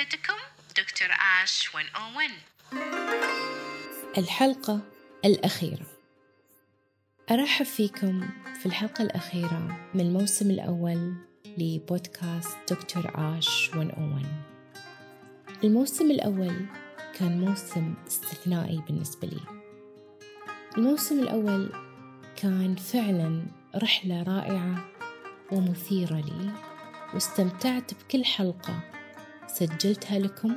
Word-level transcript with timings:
محدثتكم 0.00 0.34
دكتور 0.76 1.08
آش 1.42 1.70
101 1.74 2.30
الحلقة 4.18 4.80
الأخيرة. 5.24 5.86
أرحب 7.30 7.64
فيكم 7.64 8.28
في 8.60 8.66
الحلقة 8.66 9.02
الأخيرة 9.02 9.90
من 9.94 10.00
الموسم 10.00 10.50
الأول 10.50 11.14
لبودكاست 11.58 12.56
دكتور 12.72 13.12
آش 13.14 13.70
101 13.74 14.26
الموسم 15.64 16.10
الأول 16.10 16.66
كان 17.14 17.40
موسم 17.40 17.94
استثنائي 18.06 18.82
بالنسبة 18.86 19.28
لي. 19.28 19.40
الموسم 20.76 21.20
الأول 21.20 21.72
كان 22.36 22.76
فعلا 22.76 23.46
رحلة 23.76 24.22
رائعة 24.22 24.90
ومثيرة 25.52 26.16
لي 26.16 26.50
واستمتعت 27.14 27.94
بكل 27.94 28.24
حلقة 28.24 28.99
سجلتها 29.54 30.18
لكم 30.18 30.56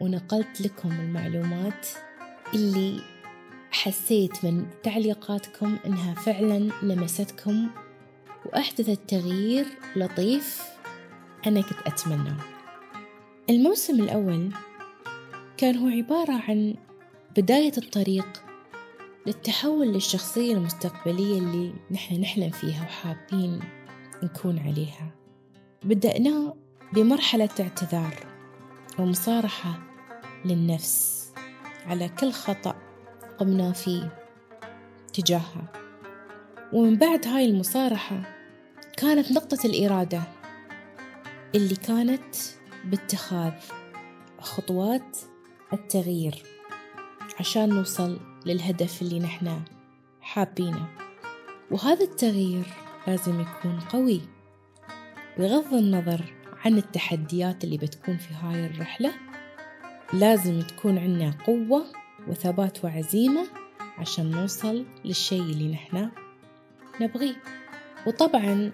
ونقلت 0.00 0.60
لكم 0.60 0.92
المعلومات 0.92 1.86
اللي 2.54 3.00
حسيت 3.70 4.44
من 4.44 4.66
تعليقاتكم 4.82 5.78
إنها 5.86 6.14
فعلا 6.14 6.70
لمستكم 6.82 7.68
وأحدثت 8.46 9.00
تغيير 9.08 9.66
لطيف 9.96 10.62
أنا 11.46 11.60
كنت 11.60 11.78
أتمناه 11.86 12.36
الموسم 13.50 14.00
الأول 14.00 14.50
كان 15.56 15.76
هو 15.76 15.88
عبارة 15.88 16.32
عن 16.48 16.74
بداية 17.36 17.72
الطريق 17.78 18.42
للتحول 19.26 19.86
للشخصية 19.86 20.54
المستقبلية 20.54 21.38
اللي 21.38 21.72
نحن 21.90 22.20
نحلم 22.20 22.50
فيها 22.50 22.82
وحابين 22.82 23.60
نكون 24.22 24.58
عليها. 24.58 25.14
بدأناه 25.84 26.56
بمرحلة 26.92 27.48
اعتذار 27.60 28.14
ومصارحة 28.98 29.80
للنفس 30.44 31.32
على 31.86 32.08
كل 32.08 32.32
خطأ 32.32 32.74
قمنا 33.38 33.72
فيه 33.72 34.18
تجاهها. 35.12 35.72
ومن 36.72 36.96
بعد 36.96 37.26
هاي 37.26 37.44
المصارحة 37.44 38.22
كانت 38.96 39.32
نقطة 39.32 39.58
الإرادة 39.66 40.22
اللي 41.54 41.76
كانت 41.76 42.34
باتخاذ 42.84 43.52
خطوات 44.40 45.18
التغيير 45.72 46.42
عشان 47.40 47.68
نوصل 47.68 48.20
للهدف 48.46 49.02
اللي 49.02 49.18
نحن 49.18 49.62
حابينه. 50.20 50.88
وهذا 51.70 52.04
التغيير 52.04 52.66
لازم 53.06 53.40
يكون 53.40 53.80
قوي 53.80 54.20
بغض 55.38 55.74
النظر 55.74 56.39
عن 56.64 56.78
التحديات 56.78 57.64
اللي 57.64 57.76
بتكون 57.76 58.16
في 58.16 58.34
هاي 58.34 58.66
الرحلة. 58.66 59.12
لازم 60.12 60.60
تكون 60.60 60.98
عندنا 60.98 61.34
قوة 61.46 61.84
وثبات 62.28 62.84
وعزيمة 62.84 63.46
عشان 63.98 64.30
نوصل 64.30 64.86
للشيء 65.04 65.42
اللي 65.42 65.72
نحن 65.72 66.10
نبغيه. 67.00 67.36
وطبعا 68.06 68.72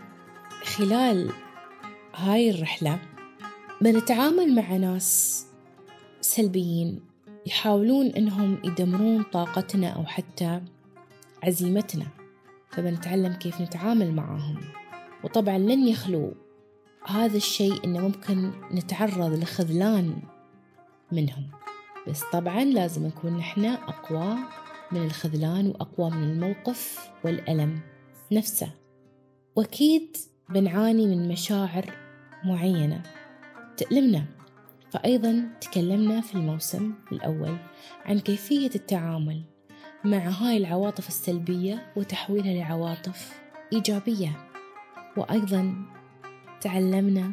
خلال 0.65 1.33
هاي 2.15 2.51
الرحلة 2.51 2.98
بنتعامل 3.81 4.55
مع 4.55 4.77
ناس 4.77 5.43
سلبيين 6.21 7.00
يحاولون 7.47 8.06
إنهم 8.06 8.59
يدمرون 8.65 9.23
طاقتنا 9.23 9.89
أو 9.89 10.05
حتى 10.05 10.61
عزيمتنا 11.43 12.06
فبنتعلم 12.71 13.33
كيف 13.33 13.61
نتعامل 13.61 14.15
معهم 14.15 14.61
وطبعا 15.25 15.59
لن 15.59 15.89
يخلو 15.89 16.34
هذا 17.07 17.37
الشيء 17.37 17.85
إنه 17.85 18.01
ممكن 18.01 18.51
نتعرض 18.75 19.33
لخذلان 19.33 20.23
منهم. 21.12 21.51
بس 22.09 22.23
طبعا 22.33 22.65
لازم 22.65 23.07
نكون 23.07 23.37
نحن 23.37 23.65
أقوى 23.65 24.37
من 24.93 25.05
الخذلان 25.05 25.67
وأقوى 25.67 26.11
من 26.11 26.22
الموقف 26.22 27.11
والألم 27.25 27.81
نفسه. 28.33 28.71
وأكيد 29.56 30.17
بنعاني 30.50 31.06
من 31.06 31.28
مشاعر 31.28 31.91
معينة. 32.44 33.03
تألمنا. 33.77 34.25
فأيضا 34.91 35.49
تكلمنا 35.61 36.21
في 36.21 36.34
الموسم 36.34 36.94
الأول 37.12 37.56
عن 38.05 38.19
كيفية 38.19 38.71
التعامل 38.75 39.43
مع 40.05 40.19
هاي 40.19 40.56
العواطف 40.56 41.09
السلبية 41.09 41.93
وتحويلها 41.97 42.55
لعواطف 42.55 43.41
إيجابية. 43.73 44.49
وأيضا 45.17 45.96
تعلمنا 46.66 47.32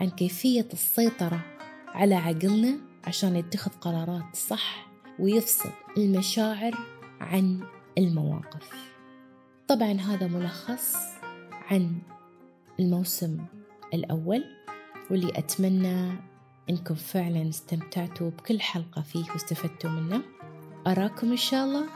عن 0.00 0.10
كيفية 0.10 0.68
السيطرة 0.72 1.40
على 1.88 2.14
عقلنا 2.14 2.78
عشان 3.04 3.36
يتخذ 3.36 3.70
قرارات 3.70 4.36
صح 4.36 4.86
ويفصل 5.18 5.70
المشاعر 5.96 6.72
عن 7.20 7.60
المواقف. 7.98 8.70
طبعا 9.68 9.92
هذا 9.92 10.26
ملخص 10.26 10.94
عن 11.70 11.98
الموسم 12.80 13.38
الأول 13.94 14.44
واللي 15.10 15.38
أتمنى 15.38 16.12
إنكم 16.70 16.94
فعلا 16.94 17.48
استمتعتوا 17.48 18.30
بكل 18.30 18.60
حلقة 18.60 19.02
فيه 19.02 19.24
واستفدتوا 19.32 19.90
منه. 19.90 20.22
أراكم 20.86 21.30
إن 21.30 21.36
شاء 21.36 21.64
الله 21.64 21.86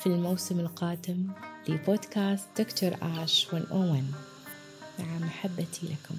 في 0.00 0.06
الموسم 0.06 0.60
القادم 0.60 1.26
لبودكاست 1.68 2.60
دكتور 2.60 2.90
آش 3.02 3.54
101 3.54 4.29
مع 5.02 5.26
محبتي 5.26 5.86
لكم. 5.86 6.16